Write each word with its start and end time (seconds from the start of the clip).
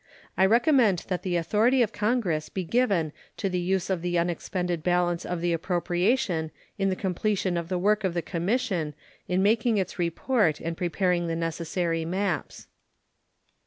I 0.35 0.47
recommend 0.47 1.05
that 1.09 1.21
the 1.21 1.35
authority 1.35 1.83
of 1.83 1.93
Congress 1.93 2.49
be 2.49 2.63
given 2.63 3.13
to 3.37 3.49
the 3.49 3.59
use 3.59 3.87
of 3.87 4.01
the 4.01 4.17
unexpended 4.17 4.81
balance 4.81 5.27
of 5.27 5.41
the 5.41 5.53
appropriation 5.53 6.49
in 6.79 6.89
the 6.89 6.95
completion 6.95 7.55
of 7.55 7.69
the 7.69 7.77
work 7.77 8.03
of 8.03 8.15
the 8.15 8.23
commission 8.23 8.95
in 9.27 9.43
making 9.43 9.77
its 9.77 9.99
report 9.99 10.59
and 10.59 10.75
preparing 10.75 11.27
the 11.27 11.35
necessary 11.35 12.03
maps. 12.03 12.65